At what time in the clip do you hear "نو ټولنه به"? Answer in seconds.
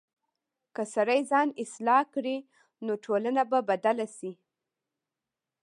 2.85-3.59